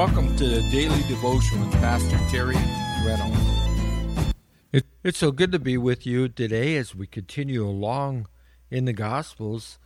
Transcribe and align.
Welcome 0.00 0.34
to 0.36 0.46
the 0.46 0.62
Daily 0.70 1.02
Devotion 1.02 1.60
with 1.60 1.72
Pastor 1.74 2.18
Terry 2.30 2.56
Reynolds. 3.04 4.32
It, 4.72 4.86
it's 5.04 5.18
so 5.18 5.30
good 5.30 5.52
to 5.52 5.58
be 5.58 5.76
with 5.76 6.06
you 6.06 6.26
today 6.26 6.78
as 6.78 6.94
we 6.94 7.06
continue 7.06 7.66
along 7.66 8.26
in 8.70 8.86
the 8.86 8.94
Gospels, 8.94 9.78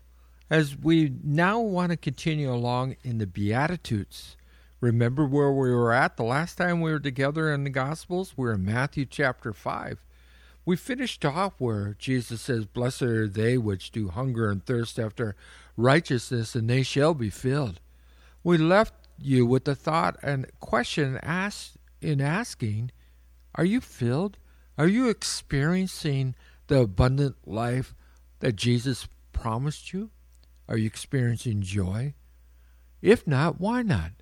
as 0.49 0.77
we 0.79 1.13
now 1.25 1.59
want 1.59 1.91
to 1.91 1.97
continue 1.97 2.49
along 2.49 2.95
in 3.03 3.19
the 3.19 3.27
Beatitudes. 3.27 4.37
Remember 4.81 5.27
where 5.27 5.51
we 5.51 5.73
were 5.73 5.93
at 5.93 6.17
the 6.17 6.23
last 6.23 6.59
time 6.59 6.81
we 6.81 6.93
were 6.93 7.01
together 7.01 7.53
in 7.53 7.65
the 7.65 7.71
Gospels? 7.71 8.35
We're 8.37 8.55
in 8.55 8.65
Matthew 8.65 9.07
chapter 9.07 9.53
5. 9.53 9.99
We 10.65 10.77
finished 10.77 11.25
off 11.25 11.55
where 11.59 11.97
Jesus 11.99 12.41
says, 12.41 12.67
Blessed 12.67 13.03
are 13.03 13.27
they 13.27 13.59
which 13.59 13.91
do 13.91 14.11
hunger 14.11 14.49
and 14.49 14.65
thirst 14.65 14.97
after 14.97 15.35
righteousness, 15.77 16.55
and 16.55 16.71
they 16.71 16.85
shall 16.85 17.15
be 17.15 17.31
filled. 17.31 17.81
We 18.45 18.59
left 18.59 18.95
you 19.19 19.47
with 19.47 19.65
the 19.65 19.75
thought 19.75 20.17
and 20.23 20.47
question 20.61 21.19
asked 21.23 21.77
in 22.01 22.21
asking, 22.21 22.91
Are 23.55 23.65
you 23.65 23.81
filled? 23.81 24.39
Are 24.77 24.89
you 24.89 25.09
experiencing 25.09 26.35
the 26.67 26.81
abundant 26.81 27.37
life 27.47 27.95
that 28.41 28.57
Jesus 28.57 29.09
promised 29.33 29.93
you? 29.93 30.11
Are 30.69 30.77
you 30.77 30.87
experiencing 30.87 31.63
joy? 31.63 32.15
If 33.03 33.27
not, 33.27 33.61
why 33.61 33.83
not? 33.83 34.13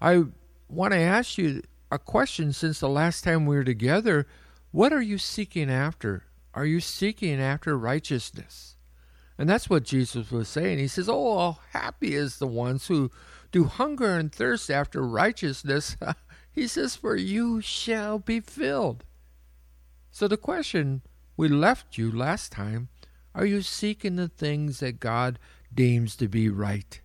I 0.00 0.24
want 0.68 0.92
to 0.92 0.98
ask 0.98 1.38
you 1.38 1.62
a 1.90 1.98
question 1.98 2.52
since 2.52 2.80
the 2.80 2.88
last 2.88 3.24
time 3.24 3.46
we 3.46 3.56
were 3.56 3.64
together. 3.64 4.26
What 4.70 4.92
are 4.92 5.02
you 5.02 5.18
seeking 5.18 5.70
after? 5.70 6.24
Are 6.52 6.66
you 6.66 6.80
seeking 6.80 7.40
after 7.40 7.78
righteousness? 7.78 8.76
And 9.38 9.48
that's 9.48 9.68
what 9.68 9.82
Jesus 9.82 10.30
was 10.30 10.48
saying. 10.48 10.78
He 10.78 10.88
says, 10.88 11.08
Oh, 11.10 11.58
happy 11.72 12.14
is 12.14 12.38
the 12.38 12.46
ones 12.46 12.86
who 12.86 13.10
do 13.54 13.64
hunger 13.66 14.16
and 14.16 14.32
thirst 14.32 14.68
after 14.68 15.00
righteousness. 15.00 15.96
he 16.52 16.66
says, 16.66 16.96
For 16.96 17.14
you 17.14 17.60
shall 17.60 18.18
be 18.18 18.40
filled. 18.40 19.04
So 20.10 20.26
the 20.26 20.36
question 20.36 21.02
we 21.36 21.46
left 21.46 21.96
you 21.96 22.10
last 22.10 22.50
time 22.50 22.88
are 23.32 23.46
you 23.46 23.62
seeking 23.62 24.16
the 24.16 24.26
things 24.26 24.80
that 24.80 24.98
God 24.98 25.38
deems 25.72 26.16
to 26.16 26.26
be 26.26 26.48
right? 26.48 27.00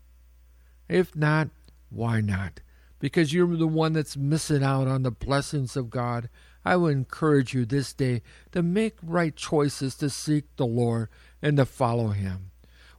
If 0.87 1.15
not, 1.15 1.49
why 1.91 2.19
not? 2.19 2.61
Because 2.97 3.31
you're 3.31 3.55
the 3.55 3.67
one 3.67 3.93
that's 3.93 4.17
missing 4.17 4.63
out 4.63 4.87
on 4.87 5.03
the 5.03 5.11
blessings 5.11 5.77
of 5.77 5.91
God. 5.91 6.29
I 6.65 6.77
would 6.77 6.93
encourage 6.93 7.53
you 7.53 7.65
this 7.65 7.93
day 7.93 8.23
to 8.53 8.63
make 8.63 8.97
right 9.03 9.35
choices 9.35 9.93
to 9.97 10.09
seek 10.09 10.45
the 10.55 10.65
Lord 10.65 11.09
and 11.43 11.57
to 11.57 11.65
follow 11.65 12.07
Him. 12.07 12.48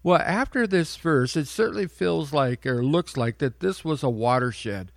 Well, 0.02 0.20
after 0.20 0.66
this 0.66 0.96
verse, 0.96 1.36
it 1.36 1.46
certainly 1.46 1.86
feels 1.86 2.32
like 2.32 2.64
or 2.64 2.82
looks 2.82 3.16
like 3.16 3.38
that 3.38 3.60
this 3.60 3.84
was 3.84 4.02
a 4.02 4.08
watershed. 4.08 4.92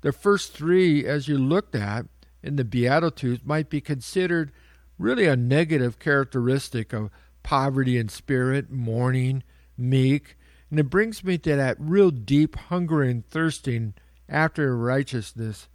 The 0.00 0.12
first 0.12 0.54
three, 0.54 1.04
as 1.06 1.28
you 1.28 1.36
looked 1.36 1.74
at 1.74 2.06
in 2.42 2.56
the 2.56 2.64
Beatitudes, 2.64 3.44
might 3.44 3.68
be 3.68 3.80
considered 3.80 4.52
really 4.98 5.26
a 5.26 5.36
negative 5.36 5.98
characteristic 5.98 6.92
of 6.92 7.10
poverty 7.42 7.98
in 7.98 8.08
spirit, 8.08 8.70
mourning, 8.70 9.42
meek. 9.76 10.36
And 10.70 10.80
it 10.80 10.90
brings 10.90 11.22
me 11.22 11.38
to 11.38 11.56
that 11.56 11.76
real 11.78 12.10
deep 12.10 12.56
hunger 12.56 13.02
and 13.02 13.28
thirsting 13.28 13.94
after 14.28 14.76
righteousness. 14.76 15.68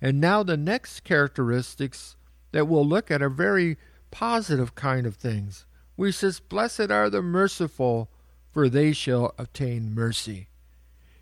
And 0.00 0.20
now 0.20 0.42
the 0.42 0.56
next 0.56 1.00
characteristics 1.00 2.16
that 2.52 2.68
we'll 2.68 2.86
look 2.86 3.10
at 3.10 3.20
are 3.20 3.28
very 3.28 3.76
positive 4.10 4.74
kind 4.74 5.06
of 5.06 5.16
things. 5.16 5.66
We 5.96 6.12
says, 6.12 6.40
Blessed 6.40 6.90
are 6.90 7.10
the 7.10 7.20
merciful, 7.20 8.10
for 8.52 8.68
they 8.68 8.92
shall 8.92 9.34
obtain 9.38 9.94
mercy. 9.94 10.48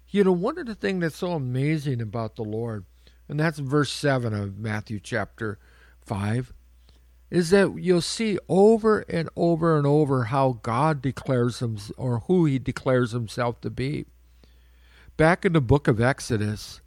You 0.08 0.24
know, 0.24 0.32
one 0.32 0.58
of 0.58 0.66
the 0.66 0.74
things 0.74 1.00
that's 1.00 1.16
so 1.16 1.32
amazing 1.32 2.00
about 2.00 2.36
the 2.36 2.42
Lord, 2.42 2.84
and 3.28 3.40
that's 3.40 3.58
verse 3.58 3.90
7 3.90 4.32
of 4.32 4.58
Matthew 4.58 5.00
chapter 5.00 5.58
5, 6.00 6.52
is 7.30 7.50
that 7.50 7.76
you'll 7.78 8.00
see 8.00 8.38
over 8.48 9.00
and 9.00 9.28
over 9.36 9.76
and 9.76 9.86
over 9.86 10.24
how 10.24 10.60
God 10.62 11.02
declares 11.02 11.60
him 11.60 11.76
or 11.96 12.20
who 12.20 12.44
he 12.44 12.58
declares 12.58 13.12
himself 13.12 13.60
to 13.62 13.70
be. 13.70 14.06
Back 15.16 15.44
in 15.44 15.52
the 15.52 15.60
book 15.60 15.88
of 15.88 16.00
Exodus, 16.00 16.80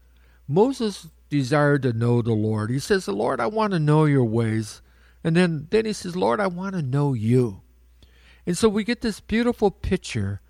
Moses 0.48 1.08
desired 1.30 1.84
to 1.84 1.94
know 1.94 2.22
the 2.22 2.34
Lord. 2.34 2.70
He 2.70 2.80
says, 2.80 3.08
Lord, 3.08 3.40
I 3.40 3.48
want 3.48 3.74
to 3.74 3.80
know 3.80 4.06
your 4.06 4.24
ways. 4.24 4.82
And 5.24 5.36
then, 5.36 5.68
then 5.70 5.86
he 5.86 5.94
says, 5.94 6.16
Lord, 6.16 6.40
I 6.40 6.48
want 6.48 6.76
to 6.76 6.82
know 6.82 7.14
you. 7.14 7.62
And 8.46 8.58
so 8.58 8.70
we 8.70 8.84
get 8.84 9.02
this 9.02 9.20
beautiful 9.20 9.72
picture 9.72 10.42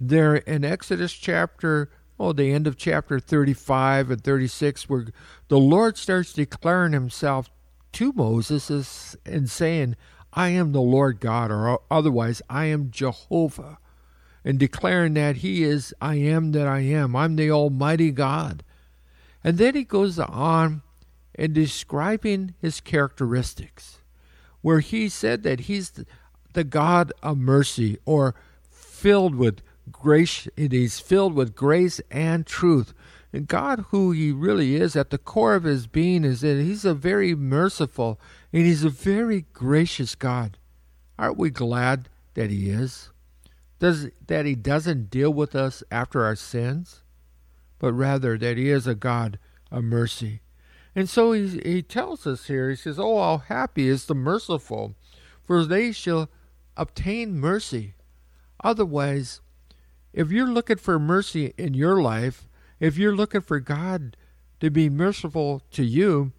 there 0.00 0.36
in 0.36 0.64
Exodus 0.64 1.12
chapter, 1.12 1.90
oh, 2.18 2.32
the 2.32 2.52
end 2.52 2.66
of 2.66 2.76
chapter 2.76 3.20
35 3.20 4.10
and 4.10 4.24
36, 4.24 4.88
where 4.88 5.06
the 5.48 5.58
Lord 5.58 5.96
starts 5.96 6.32
declaring 6.32 6.92
himself 6.92 7.50
to 7.92 8.12
Moses 8.12 9.16
and 9.26 9.50
saying, 9.50 9.96
I 10.32 10.48
am 10.48 10.72
the 10.72 10.80
Lord 10.80 11.20
God, 11.20 11.50
or 11.50 11.80
otherwise, 11.90 12.40
I 12.48 12.66
am 12.66 12.90
Jehovah, 12.90 13.78
and 14.44 14.58
declaring 14.58 15.14
that 15.14 15.36
He 15.36 15.62
is, 15.62 15.94
I 16.00 16.16
am 16.16 16.52
that 16.52 16.66
I 16.66 16.80
am. 16.80 17.14
I'm 17.14 17.36
the 17.36 17.50
Almighty 17.50 18.10
God. 18.10 18.64
And 19.44 19.58
then 19.58 19.74
he 19.74 19.84
goes 19.84 20.18
on 20.18 20.82
in 21.34 21.52
describing 21.52 22.54
his 22.60 22.80
characteristics, 22.80 23.98
where 24.60 24.80
he 24.80 25.08
said 25.08 25.42
that 25.42 25.60
he's 25.60 26.04
the 26.52 26.64
God 26.64 27.12
of 27.22 27.38
mercy 27.38 27.98
or 28.04 28.34
filled 28.70 29.34
with 29.34 29.62
grace. 29.90 30.48
He's 30.56 31.00
filled 31.00 31.34
with 31.34 31.54
grace 31.54 32.00
and 32.10 32.46
truth. 32.46 32.94
And 33.32 33.48
God, 33.48 33.86
who 33.88 34.12
He 34.12 34.30
really 34.30 34.76
is 34.76 34.94
at 34.94 35.10
the 35.10 35.18
core 35.18 35.54
of 35.54 35.64
His 35.64 35.86
being, 35.86 36.24
is 36.24 36.42
that 36.42 36.60
He's 36.60 36.84
a 36.84 36.94
very 36.94 37.34
merciful 37.34 38.20
and 38.52 38.64
He's 38.64 38.84
a 38.84 38.90
very 38.90 39.46
gracious 39.52 40.14
God. 40.14 40.58
Aren't 41.18 41.38
we 41.38 41.50
glad 41.50 42.08
that 42.34 42.50
He 42.50 42.68
is? 42.68 43.10
Does 43.78 44.08
that 44.26 44.44
He 44.44 44.54
doesn't 44.54 45.10
deal 45.10 45.32
with 45.32 45.54
us 45.54 45.82
after 45.90 46.24
our 46.24 46.36
sins, 46.36 47.02
but 47.78 47.92
rather 47.92 48.36
that 48.36 48.58
He 48.58 48.68
is 48.68 48.86
a 48.86 48.94
God 48.94 49.38
of 49.70 49.84
mercy. 49.84 50.42
And 50.94 51.08
so 51.08 51.32
he, 51.32 51.60
he 51.64 51.82
tells 51.82 52.26
us 52.26 52.46
here, 52.46 52.70
he 52.70 52.76
says, 52.76 52.98
Oh, 52.98 53.16
how 53.16 53.38
happy 53.38 53.88
is 53.88 54.04
the 54.04 54.14
merciful, 54.14 54.94
for 55.42 55.64
they 55.64 55.92
shall 55.92 56.28
obtain 56.76 57.38
mercy. 57.38 57.94
Otherwise, 58.62 59.40
if 60.12 60.30
you're 60.30 60.48
looking 60.50 60.76
for 60.76 60.98
mercy 60.98 61.54
in 61.56 61.74
your 61.74 62.00
life, 62.00 62.48
if 62.80 62.96
you're 62.96 63.16
looking 63.16 63.40
for 63.40 63.60
God 63.60 64.16
to 64.60 64.70
be 64.70 64.88
merciful 64.88 65.62
to 65.72 65.84
you, 65.84 66.32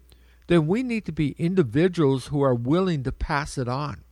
then 0.46 0.66
we 0.66 0.82
need 0.82 1.04
to 1.06 1.12
be 1.12 1.32
individuals 1.32 2.26
who 2.26 2.42
are 2.42 2.54
willing 2.54 3.02
to 3.02 3.12
pass 3.12 3.58
it 3.58 3.68
on. 3.68 4.04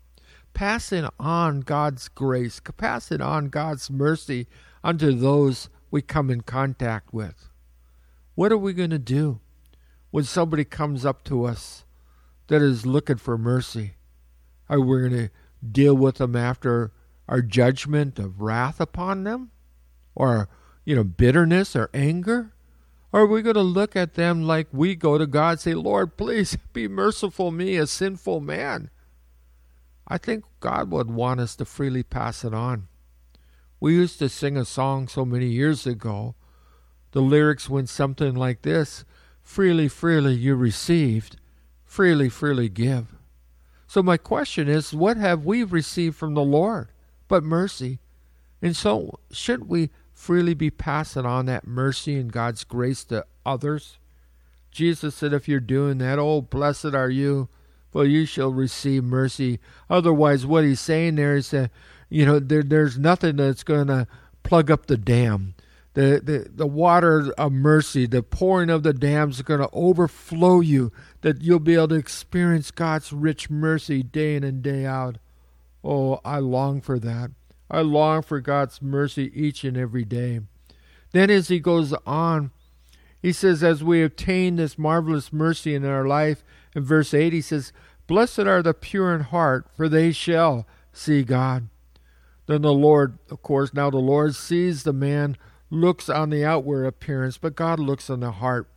Passing 0.54 1.08
on 1.18 1.60
God's 1.60 2.08
grace, 2.08 2.60
passing 2.76 3.20
on 3.20 3.48
God's 3.48 3.90
mercy 3.90 4.48
unto 4.84 5.12
those 5.12 5.68
we 5.90 6.02
come 6.02 6.30
in 6.30 6.40
contact 6.42 7.12
with. 7.12 7.48
What 8.34 8.52
are 8.52 8.58
we 8.58 8.72
going 8.72 8.90
to 8.90 8.98
do 8.98 9.40
when 10.10 10.24
somebody 10.24 10.64
comes 10.64 11.04
up 11.04 11.22
to 11.24 11.44
us 11.44 11.84
that 12.48 12.62
is 12.62 12.86
looking 12.86 13.16
for 13.16 13.38
mercy? 13.38 13.94
Are 14.68 14.80
we 14.80 15.00
going 15.00 15.12
to 15.12 15.30
deal 15.70 15.94
with 15.94 16.16
them 16.16 16.34
after 16.34 16.92
our 17.28 17.42
judgment 17.42 18.18
of 18.18 18.40
wrath 18.40 18.80
upon 18.80 19.24
them? 19.24 19.50
Or, 20.14 20.48
you 20.84 20.96
know, 20.96 21.04
bitterness 21.04 21.74
or 21.76 21.88
anger? 21.94 22.52
Or 23.12 23.22
are 23.22 23.26
we 23.26 23.42
going 23.42 23.54
to 23.54 23.62
look 23.62 23.94
at 23.94 24.14
them 24.14 24.42
like 24.42 24.68
we 24.72 24.94
go 24.94 25.18
to 25.18 25.26
God 25.26 25.60
say, 25.60 25.74
Lord, 25.74 26.16
please 26.16 26.56
be 26.72 26.88
merciful 26.88 27.50
me, 27.50 27.76
a 27.76 27.86
sinful 27.86 28.40
man? 28.40 28.90
I 30.08 30.18
think 30.18 30.44
God 30.60 30.90
would 30.90 31.10
want 31.10 31.40
us 31.40 31.54
to 31.56 31.64
freely 31.64 32.02
pass 32.02 32.44
it 32.44 32.52
on. 32.52 32.88
We 33.80 33.94
used 33.94 34.18
to 34.18 34.28
sing 34.28 34.56
a 34.56 34.64
song 34.64 35.08
so 35.08 35.24
many 35.24 35.46
years 35.46 35.86
ago. 35.86 36.34
The 37.12 37.20
lyrics 37.20 37.68
went 37.68 37.88
something 37.88 38.34
like 38.34 38.62
this 38.62 39.04
Freely, 39.42 39.88
freely 39.88 40.34
you 40.34 40.54
received, 40.54 41.36
freely, 41.84 42.28
freely 42.28 42.68
give. 42.68 43.14
So 43.92 44.02
my 44.02 44.16
question 44.16 44.68
is, 44.68 44.94
what 44.94 45.18
have 45.18 45.44
we 45.44 45.64
received 45.64 46.16
from 46.16 46.32
the 46.32 46.40
Lord 46.40 46.88
but 47.28 47.44
mercy? 47.44 47.98
And 48.62 48.74
so 48.74 49.20
shouldn't 49.30 49.68
we 49.68 49.90
freely 50.14 50.54
be 50.54 50.70
passing 50.70 51.26
on 51.26 51.44
that 51.44 51.66
mercy 51.66 52.18
and 52.18 52.32
God's 52.32 52.64
grace 52.64 53.04
to 53.04 53.26
others? 53.44 53.98
Jesus 54.70 55.14
said, 55.14 55.34
if 55.34 55.46
you're 55.46 55.60
doing 55.60 55.98
that, 55.98 56.18
oh, 56.18 56.40
blessed 56.40 56.94
are 56.94 57.10
you, 57.10 57.50
for 57.90 58.06
you 58.06 58.24
shall 58.24 58.50
receive 58.50 59.04
mercy. 59.04 59.60
Otherwise, 59.90 60.46
what 60.46 60.64
he's 60.64 60.80
saying 60.80 61.16
there 61.16 61.36
is 61.36 61.50
that, 61.50 61.70
you 62.08 62.24
know, 62.24 62.38
there, 62.38 62.62
there's 62.62 62.98
nothing 62.98 63.36
that's 63.36 63.62
going 63.62 63.88
to 63.88 64.06
plug 64.42 64.70
up 64.70 64.86
the 64.86 64.96
dam 64.96 65.54
the, 65.94 66.20
the, 66.22 66.46
the 66.50 66.66
water 66.66 67.32
of 67.36 67.52
mercy, 67.52 68.06
the 68.06 68.22
pouring 68.22 68.70
of 68.70 68.82
the 68.82 68.94
dams 68.94 69.36
is 69.36 69.42
going 69.42 69.60
to 69.60 69.68
overflow 69.72 70.60
you, 70.60 70.90
that 71.20 71.42
you'll 71.42 71.58
be 71.58 71.74
able 71.74 71.88
to 71.88 71.94
experience 71.96 72.70
God's 72.70 73.12
rich 73.12 73.50
mercy 73.50 74.02
day 74.02 74.36
in 74.36 74.44
and 74.44 74.62
day 74.62 74.86
out. 74.86 75.18
Oh, 75.84 76.20
I 76.24 76.38
long 76.38 76.80
for 76.80 76.98
that. 76.98 77.30
I 77.70 77.80
long 77.80 78.22
for 78.22 78.40
God's 78.40 78.80
mercy 78.80 79.30
each 79.34 79.64
and 79.64 79.76
every 79.76 80.04
day. 80.04 80.40
Then, 81.12 81.30
as 81.30 81.48
he 81.48 81.60
goes 81.60 81.92
on, 82.06 82.50
He 83.20 83.32
says, 83.32 83.62
as 83.62 83.84
we 83.84 84.02
obtain 84.02 84.56
this 84.56 84.76
marvelous 84.76 85.32
mercy 85.32 85.74
in 85.74 85.84
our 85.84 86.06
life, 86.06 86.42
in 86.74 86.82
verse 86.82 87.14
8, 87.14 87.32
he 87.32 87.40
says, 87.40 87.72
Blessed 88.08 88.40
are 88.40 88.62
the 88.62 88.74
pure 88.74 89.14
in 89.14 89.20
heart, 89.20 89.68
for 89.76 89.88
they 89.88 90.10
shall 90.10 90.66
see 90.92 91.22
God. 91.22 91.68
Then 92.46 92.62
the 92.62 92.72
Lord, 92.72 93.18
of 93.30 93.42
course, 93.42 93.72
now 93.72 93.90
the 93.90 93.98
Lord 93.98 94.34
sees 94.34 94.82
the 94.82 94.92
man, 94.92 95.36
looks 95.72 96.10
on 96.10 96.28
the 96.28 96.44
outward 96.44 96.84
appearance, 96.84 97.38
but 97.38 97.56
God 97.56 97.80
looks 97.80 98.10
on 98.10 98.20
the 98.20 98.32
heart. 98.32 98.68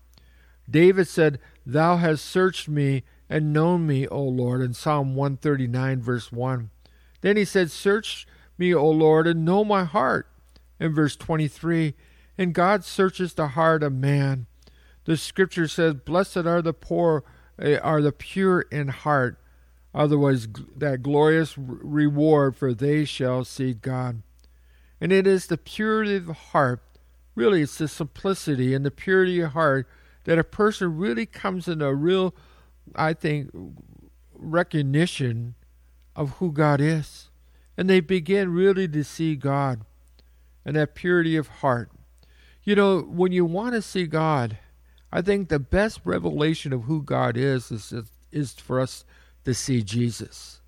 David 0.70 1.08
said, 1.10 1.40
Thou 1.66 1.98
hast 1.98 2.24
searched 2.24 2.70
me 2.70 3.04
and 3.30 3.52
known 3.52 3.86
me, 3.86 4.08
O 4.08 4.24
Lord, 4.24 4.62
in 4.62 4.74
Psalm 4.74 5.14
139, 5.14 6.02
verse 6.02 6.32
1. 6.32 6.70
Then 7.20 7.36
he 7.36 7.44
said, 7.44 7.70
Search 7.70 8.26
me, 8.58 8.74
O 8.74 8.90
Lord, 8.90 9.28
and 9.28 9.44
know 9.44 9.66
my 9.66 9.84
heart, 9.84 10.28
in 10.80 10.96
verse 10.96 11.18
23. 11.18 11.96
And 12.38 12.54
God 12.54 12.86
searches 12.86 13.34
the 13.34 13.50
heart 13.50 13.84
of 13.84 13.92
man. 13.92 14.48
The 15.04 15.18
scripture 15.18 15.68
says, 15.68 15.96
Blessed 15.96 16.38
are 16.38 16.62
the 16.62 16.74
poor, 16.74 17.26
eh, 17.60 17.78
are 17.78 18.02
the 18.02 18.14
pure 18.14 18.62
in 18.72 18.88
heart, 18.88 19.38
otherwise 19.94 20.48
that 20.78 21.04
glorious 21.04 21.58
reward, 21.58 22.56
for 22.56 22.74
they 22.74 23.04
shall 23.04 23.44
see 23.44 23.74
God. 23.74 24.22
And 25.00 25.12
it 25.12 25.28
is 25.28 25.48
the 25.48 25.58
purity 25.58 26.16
of 26.16 26.28
the 26.28 26.34
heart, 26.34 26.82
really, 27.36 27.62
it's 27.62 27.78
the 27.78 27.88
simplicity 27.88 28.74
and 28.74 28.86
the 28.86 28.92
purity 28.92 29.42
of 29.42 29.52
heart 29.52 29.88
that 30.24 30.40
a 30.40 30.44
person 30.44 30.98
really 30.98 31.26
comes 31.26 31.68
into 31.68 31.86
a 31.86 31.94
real, 31.94 32.34
I 32.96 33.14
think, 33.14 33.52
recognition 34.34 35.56
of 36.16 36.32
who 36.32 36.52
God 36.52 36.82
is. 36.82 37.30
And 37.78 37.90
they 37.90 38.00
begin 38.00 38.54
really 38.54 38.88
to 38.88 39.04
see 39.04 39.36
God 39.36 39.82
and 40.64 40.76
that 40.76 40.96
purity 40.96 41.36
of 41.36 41.48
heart. 41.48 41.92
You 42.64 42.76
know, 42.76 43.02
when 43.02 43.32
you 43.32 43.46
want 43.46 43.76
to 43.76 43.82
see 43.82 44.08
God, 44.08 44.58
I 45.12 45.22
think 45.22 45.50
the 45.50 45.60
best 45.60 46.02
revelation 46.04 46.74
of 46.74 46.84
who 46.84 47.04
God 47.04 47.38
is 47.38 47.72
is, 47.72 47.94
is 48.32 48.54
for 48.54 48.80
us 48.80 49.06
to 49.44 49.54
see 49.54 49.84
Jesus. 49.84 50.62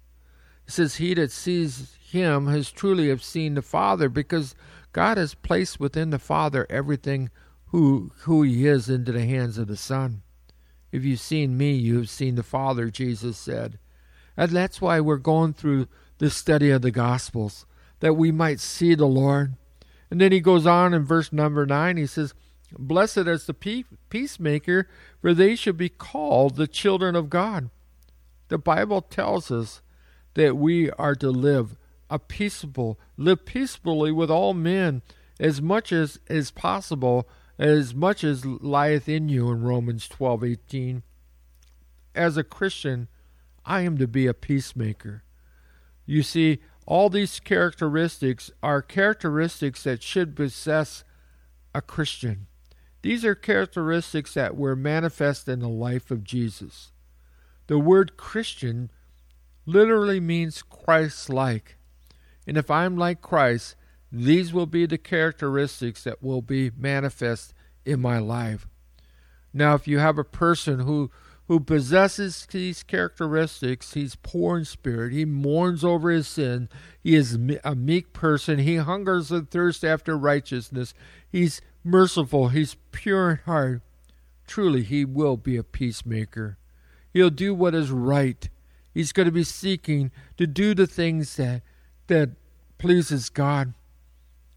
Says, 0.67 0.95
He 0.97 1.13
that 1.13 1.31
sees 1.31 1.97
him 2.09 2.47
has 2.47 2.71
truly 2.71 3.09
have 3.09 3.23
seen 3.23 3.55
the 3.55 3.61
Father, 3.61 4.09
because 4.09 4.55
God 4.91 5.17
has 5.17 5.33
placed 5.33 5.79
within 5.79 6.09
the 6.09 6.19
Father 6.19 6.67
everything 6.69 7.29
who 7.67 8.11
who 8.19 8.43
he 8.43 8.67
is 8.67 8.89
into 8.89 9.11
the 9.11 9.25
hands 9.25 9.57
of 9.57 9.67
the 9.67 9.77
Son. 9.77 10.21
If 10.91 11.03
you've 11.03 11.19
seen 11.19 11.57
me, 11.57 11.73
you 11.73 11.97
have 11.97 12.09
seen 12.09 12.35
the 12.35 12.43
Father, 12.43 12.89
Jesus 12.89 13.37
said. 13.37 13.77
And 14.35 14.51
that's 14.51 14.79
why 14.79 14.99
we're 14.99 15.17
going 15.17 15.53
through 15.53 15.87
the 16.17 16.29
study 16.29 16.69
of 16.71 16.81
the 16.81 16.91
Gospels, 16.91 17.65
that 17.99 18.13
we 18.13 18.31
might 18.31 18.59
see 18.59 18.95
the 18.95 19.05
Lord. 19.05 19.55
And 20.09 20.21
then 20.21 20.31
he 20.31 20.39
goes 20.39 20.65
on 20.65 20.93
in 20.93 21.03
verse 21.03 21.33
number 21.33 21.65
9, 21.65 21.97
he 21.97 22.07
says, 22.07 22.33
Blessed 22.77 23.19
is 23.19 23.45
the 23.45 23.53
peacemaker, 24.09 24.87
for 25.21 25.33
they 25.33 25.55
shall 25.55 25.73
be 25.73 25.89
called 25.89 26.55
the 26.55 26.67
children 26.67 27.15
of 27.15 27.29
God. 27.29 27.69
The 28.49 28.57
Bible 28.57 29.01
tells 29.01 29.51
us 29.51 29.81
that 30.37 30.55
we 30.55 30.91
are 30.91 31.15
to 31.15 31.31
live 31.31 31.75
a 32.11 32.19
peaceable, 32.19 32.99
live 33.17 33.43
peaceably 33.43 34.11
with 34.11 34.29
all 34.29 34.53
men 34.53 35.01
as 35.39 35.63
much 35.63 35.91
as 35.91 36.19
is 36.27 36.51
possible, 36.51 37.27
as 37.57 37.95
much 37.95 38.23
as 38.23 38.45
lieth 38.45 39.09
in 39.09 39.29
you 39.29 39.49
in 39.49 39.63
Romans 39.63 40.07
twelve 40.07 40.43
eighteen. 40.43 41.01
As 42.13 42.37
a 42.37 42.43
Christian, 42.43 43.07
I 43.65 43.81
am 43.81 43.97
to 43.97 44.07
be 44.07 44.27
a 44.27 44.33
peacemaker. 44.35 45.23
You 46.05 46.21
see, 46.21 46.59
all 46.85 47.09
these 47.09 47.39
characteristics 47.39 48.51
are 48.61 48.83
characteristics 48.83 49.83
that 49.83 50.03
should 50.03 50.35
possess 50.35 51.03
a 51.73 51.81
Christian. 51.81 52.45
These 53.01 53.25
are 53.25 53.35
characteristics 53.35 54.35
that 54.35 54.55
were 54.55 54.75
manifest 54.75 55.47
in 55.47 55.61
the 55.61 55.67
life 55.67 56.11
of 56.11 56.23
Jesus. 56.23 56.91
The 57.65 57.79
word 57.79 58.17
Christian 58.17 58.91
literally 59.67 60.19
means 60.19 60.63
Christ 60.63 61.29
like. 61.29 61.77
And 62.47 62.57
if 62.57 62.71
I'm 62.71 62.97
like 62.97 63.21
Christ, 63.21 63.75
these 64.11 64.51
will 64.51 64.65
be 64.65 64.87
the 64.87 64.97
characteristics 64.97 66.03
that 66.05 66.23
will 66.23 66.41
be 66.41 66.71
manifest 66.75 67.53
in 67.85 68.01
my 68.01 68.17
life. 68.17 68.67
Now, 69.53 69.75
if 69.75 69.87
you 69.87 69.99
have 69.99 70.17
a 70.17 70.23
person 70.23 70.79
who 70.79 71.11
who 71.47 71.59
possesses 71.61 72.45
these 72.51 72.83
characteristics. 72.83 73.93
He's 73.93 74.15
poor 74.15 74.57
in 74.57 74.65
spirit. 74.65 75.13
He 75.13 75.23
mourns 75.25 75.83
over 75.83 76.09
his 76.09 76.27
sin. 76.27 76.67
He 77.01 77.15
is 77.15 77.37
a 77.63 77.75
meek 77.75 78.11
person. 78.11 78.59
He 78.59 78.75
hungers 78.75 79.31
and 79.31 79.49
thirsts 79.49 79.83
after 79.83 80.17
righteousness. 80.17 80.93
He's 81.29 81.61
merciful. 81.83 82.49
He's 82.49 82.75
pure 82.91 83.31
in 83.31 83.37
heart. 83.45 83.81
Truly, 84.45 84.83
he 84.83 85.05
will 85.05 85.37
be 85.37 85.55
a 85.55 85.63
peacemaker. 85.63 86.57
He'll 87.13 87.29
do 87.29 87.53
what 87.53 87.73
is 87.73 87.91
right. 87.91 88.49
He's 88.97 89.11
going 89.11 89.27
to 89.27 89.31
be 89.31 89.43
seeking 89.43 90.09
to 90.37 90.47
do 90.47 90.73
the 90.73 90.87
things 90.87 91.35
that 91.35 91.61
that 92.07 92.31
pleases 92.79 93.29
God. 93.29 93.75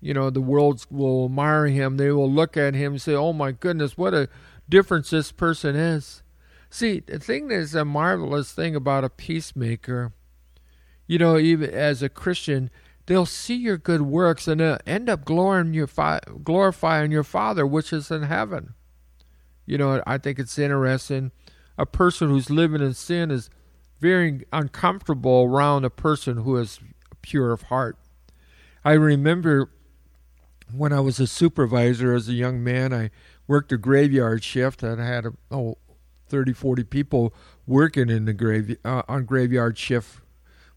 You 0.01 0.15
know, 0.15 0.31
the 0.31 0.41
world 0.41 0.87
will 0.91 1.27
admire 1.27 1.67
him. 1.67 1.99
They 1.99 2.11
will 2.11 2.33
look 2.33 2.57
at 2.57 2.73
him 2.73 2.93
and 2.93 3.03
say, 3.03 3.13
"Oh 3.13 3.35
my 3.35 3.53
goodness, 3.53 3.99
what 3.99 4.15
a 4.15 4.31
difference 4.67 5.11
this 5.11 5.31
person 5.31 5.77
is." 5.77 6.23
See, 6.71 7.01
the 7.01 7.19
thing 7.19 7.49
that 7.49 7.57
is 7.57 7.75
a 7.75 7.85
marvelous 7.85 8.51
thing 8.51 8.75
about 8.75 9.05
a 9.05 9.11
peacemaker, 9.11 10.15
you 11.07 11.19
know, 11.19 11.37
even 11.37 11.69
as 11.69 12.03
a 12.03 12.09
Christian, 12.09 12.71
they'll 13.05 13.27
see 13.27 13.57
your 13.57 13.77
good 13.77 14.01
works 14.01 14.49
and 14.49 14.63
they'll 14.63 14.79
end 14.87 15.11
up 15.11 15.27
glorifying 15.27 15.75
your, 15.75 15.87
fi- 15.87 16.21
glorifying 16.43 17.13
your 17.13 17.25
Father 17.25 17.67
which 17.67 17.93
is 17.93 18.11
in 18.11 18.23
heaven. 18.23 18.73
You 19.67 19.77
know, 19.77 20.03
I 20.07 20.17
think 20.17 20.39
it's 20.39 20.59
interesting. 20.59 21.31
A 21.77 21.85
person 21.85 22.31
who's 22.31 22.49
living 22.49 22.81
in 22.81 22.95
sin 22.95 23.31
is 23.31 23.51
very 24.01 24.45
uncomfortable 24.53 25.45
around 25.45 25.85
a 25.85 25.91
person 25.91 26.39
who 26.39 26.57
is 26.57 26.81
pure 27.23 27.53
of 27.53 27.63
heart. 27.63 27.97
I 28.85 28.93
remember 28.93 29.71
when 30.73 30.93
I 30.93 31.01
was 31.01 31.21
a 31.21 31.27
supervisor 31.27 32.15
as 32.15 32.29
a 32.29 32.33
young 32.33 32.63
man, 32.63 32.93
I 32.93 33.11
worked 33.47 33.73
a 33.73 33.77
graveyard 33.77 34.43
shift 34.43 34.83
and 34.83 35.03
I 35.03 35.07
had 35.07 35.27
a, 35.27 35.33
oh, 35.51 35.79
30, 36.29 36.53
40 36.53 36.85
people 36.85 37.35
working 37.67 38.09
in 38.09 38.25
the 38.25 38.33
grave 38.33 38.77
uh, 38.85 39.03
on 39.09 39.25
graveyard 39.25 39.77
shift 39.77 40.21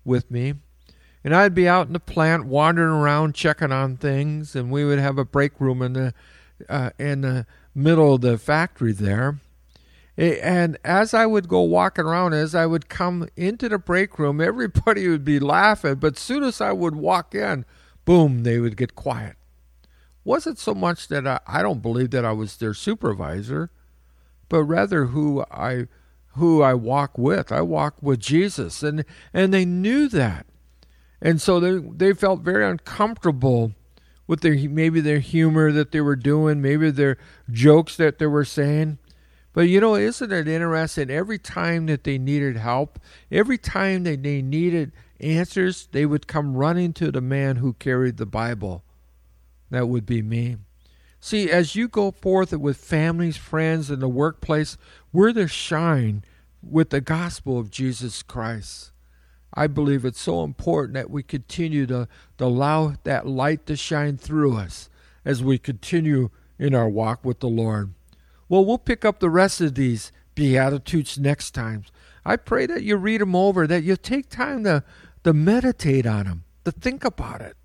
with 0.03 0.29
me. 0.29 0.55
And 1.24 1.33
I'd 1.33 1.55
be 1.55 1.67
out 1.67 1.88
in 1.88 1.93
the 1.93 2.00
plant 2.00 2.45
wandering 2.45 2.89
around 2.89 3.36
checking 3.36 3.71
on 3.71 3.95
things, 3.95 4.57
and 4.57 4.69
we 4.69 4.83
would 4.83 5.00
have 5.00 5.17
a 5.17 5.24
break 5.24 5.62
room 5.62 5.81
in 5.81 5.93
the 5.93 6.13
uh, 6.67 6.89
in 7.00 7.21
the 7.21 7.45
middle 7.74 8.15
of 8.15 8.21
the 8.21 8.38
factory 8.38 8.91
there. 8.91 9.39
Eh, 10.17 10.38
and 10.41 10.77
as 10.84 11.13
I 11.13 11.25
would 11.25 11.48
go 11.48 11.62
walking 11.62 12.05
around, 12.05 12.34
as 12.34 12.53
I 12.53 12.65
would 12.65 12.89
come 12.89 13.27
into 13.36 13.70
the 13.70 13.79
break 13.79 14.20
room, 14.20 14.39
everybody 14.41 15.08
would 15.08 15.25
be 15.25 15.39
laughing. 15.39 15.96
But 15.96 16.17
soon 16.17 16.43
as 16.43 16.62
I 16.62 16.72
would 16.72 16.96
walk 16.96 17.34
in, 17.36 17.65
boom, 18.05 18.43
they 18.43 18.60
would 18.60 18.77
get 18.77 18.96
quiet. 18.96 19.36
Wasn't 20.24 20.60
so 20.60 20.74
much 20.74 21.10
that 21.10 21.27
I, 21.27 21.39
I 21.46 21.62
don't 21.62 21.82
believe 21.82 22.12
that 22.12 22.25
I 22.25 22.32
was 22.32 22.58
their 22.58 22.74
supervisor 22.74 23.70
but 24.53 24.65
rather 24.65 25.05
who 25.05 25.43
I 25.50 25.88
who 26.36 26.62
I 26.62 26.75
walk 26.75 27.17
with. 27.17 27.51
I 27.51 27.62
walk 27.62 27.96
with 28.03 28.20
Jesus, 28.20 28.84
and 28.84 29.03
and 29.34 29.51
they 29.51 29.65
knew 29.65 30.08
that, 30.10 30.46
and 31.20 31.41
so 31.41 31.60
they 31.60 31.79
they 31.79 32.13
felt 32.13 32.41
very 32.41 32.63
uncomfortable 32.63 33.72
with 34.27 34.41
their 34.41 34.53
maybe 34.70 35.01
their 35.01 35.17
humor 35.17 35.72
that 35.72 35.91
they 35.91 36.01
were 36.01 36.15
doing, 36.15 36.62
maybe 36.62 36.91
their 36.91 37.17
jokes 37.51 37.98
that 37.98 38.20
they 38.20 38.27
were 38.27 38.46
saying. 38.46 39.00
But 39.53 39.69
you 39.69 39.79
know, 39.79 39.95
isn't 39.95 40.31
it 40.31 40.48
interesting? 40.48 41.12
Every 41.12 41.38
time 41.38 41.86
that 41.86 42.03
they 42.03 42.17
needed 42.17 42.57
help, 42.57 43.00
every 43.31 43.57
time 43.57 44.03
that 44.03 44.24
they 44.24 44.41
needed 44.41 44.91
answers, 45.19 45.88
they 45.91 46.05
would 46.05 46.27
come 46.27 46.57
running 46.57 46.91
to 46.93 47.12
the 47.12 47.22
man 47.22 47.57
who 47.57 47.74
carried 47.74 48.17
the 48.17 48.25
Bible. 48.25 48.83
That 49.69 49.88
would 49.88 50.05
be 50.05 50.22
me. 50.22 50.57
See, 51.19 51.50
as 51.50 51.75
you 51.75 51.88
go 51.88 52.12
forth 52.12 52.51
with 52.51 52.77
families, 52.77 53.38
friends, 53.38 53.89
and 53.89 54.01
the 54.01 54.10
workplace, 54.10 54.75
we're 55.13 55.31
to 55.33 55.48
shine 55.48 56.24
with 56.62 56.89
the 56.89 57.01
gospel 57.01 57.60
of 57.60 57.72
Jesus 57.72 58.24
Christ. 58.24 58.91
I 59.53 59.67
believe 59.67 60.03
it's 60.03 60.19
so 60.19 60.43
important 60.43 60.95
that 60.95 61.12
we 61.12 61.24
continue 61.24 61.86
to, 61.86 62.07
to 62.39 62.45
allow 62.45 62.95
that 63.03 63.27
light 63.27 63.65
to 63.67 63.75
shine 63.75 64.17
through 64.17 64.57
us 64.57 64.89
as 65.24 65.43
we 65.43 65.57
continue 65.57 66.29
in 66.57 66.74
our 66.74 66.89
walk 66.89 67.24
with 67.24 67.39
the 67.39 67.48
Lord. 67.48 67.93
Well, 68.50 68.65
we'll 68.65 68.77
pick 68.77 69.05
up 69.05 69.19
the 69.19 69.29
rest 69.29 69.62
of 69.62 69.75
these 69.75 70.12
Beatitudes 70.35 71.17
next 71.17 71.51
time. 71.51 71.83
I 72.25 72.35
pray 72.38 72.65
that 72.65 72.83
you 72.83 72.97
read 72.97 73.21
them 73.21 73.35
over, 73.35 73.67
that 73.67 73.83
you 73.83 73.95
take 73.95 74.29
time 74.29 74.63
to, 74.63 74.83
to 75.23 75.33
meditate 75.33 76.05
on 76.05 76.25
them, 76.25 76.43
to 76.65 76.71
think 76.71 77.03
about 77.03 77.41
it. 77.41 77.55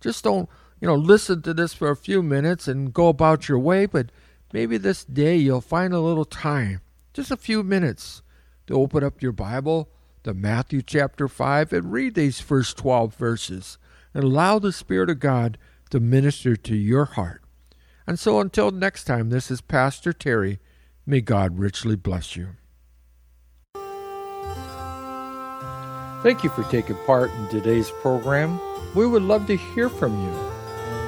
Just 0.00 0.24
don't 0.24 0.48
you 0.82 0.88
know, 0.88 0.96
listen 0.96 1.40
to 1.42 1.54
this 1.54 1.72
for 1.72 1.90
a 1.90 1.96
few 1.96 2.24
minutes 2.24 2.66
and 2.66 2.92
go 2.92 3.06
about 3.06 3.48
your 3.48 3.60
way, 3.60 3.86
but 3.86 4.10
maybe 4.52 4.76
this 4.76 5.04
day 5.04 5.36
you'll 5.36 5.60
find 5.60 5.94
a 5.94 6.00
little 6.00 6.24
time, 6.24 6.80
just 7.14 7.30
a 7.30 7.36
few 7.36 7.62
minutes, 7.62 8.20
to 8.66 8.74
open 8.74 9.04
up 9.04 9.22
your 9.22 9.30
Bible 9.30 9.88
to 10.24 10.34
Matthew 10.34 10.82
chapter 10.82 11.28
5 11.28 11.72
and 11.72 11.92
read 11.92 12.16
these 12.16 12.40
first 12.40 12.76
12 12.78 13.14
verses 13.14 13.78
and 14.12 14.24
allow 14.24 14.58
the 14.58 14.72
Spirit 14.72 15.08
of 15.08 15.20
God 15.20 15.56
to 15.90 16.00
minister 16.00 16.56
to 16.56 16.74
your 16.74 17.04
heart. 17.04 17.41
And 18.06 18.18
so 18.18 18.40
until 18.40 18.70
next 18.70 19.04
time, 19.04 19.28
this 19.30 19.50
is 19.50 19.60
Pastor 19.60 20.12
Terry. 20.12 20.58
May 21.06 21.20
God 21.20 21.58
richly 21.58 21.96
bless 21.96 22.36
you. 22.36 22.48
Thank 26.22 26.44
you 26.44 26.50
for 26.50 26.62
taking 26.70 26.94
part 27.04 27.32
in 27.32 27.48
today's 27.48 27.90
program. 27.90 28.60
We 28.94 29.06
would 29.06 29.22
love 29.22 29.46
to 29.48 29.56
hear 29.56 29.88
from 29.88 30.22
you. 30.22 30.32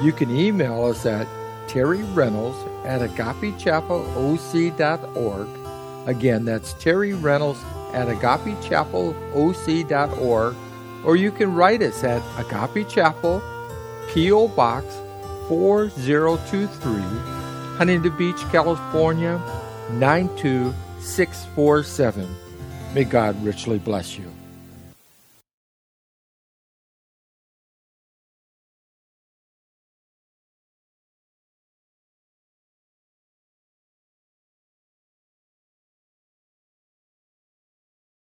You 0.05 0.11
can 0.11 0.35
email 0.35 0.83
us 0.85 1.05
at 1.05 1.25
Terry 1.69 2.03
Reynolds 2.03 2.57
at 2.85 2.99
agapechapelOC.org. 3.01 5.47
Again, 6.07 6.45
that's 6.45 6.73
Terry 6.73 7.13
Reynolds 7.13 7.63
at 7.93 8.09
agapechapelOC.org. 8.09 10.55
Or 11.05 11.15
you 11.15 11.31
can 11.31 11.55
write 11.55 11.81
us 11.81 12.03
at 12.03 12.21
Agape 12.37 12.89
Chapel, 12.89 13.41
P.O. 14.09 14.49
Box 14.49 14.85
4023, 15.47 17.01
Huntington 17.77 18.17
Beach, 18.17 18.39
California 18.51 19.39
92647. 19.91 22.35
May 22.93 23.03
God 23.03 23.43
richly 23.43 23.77
bless 23.77 24.17
you. 24.17 24.34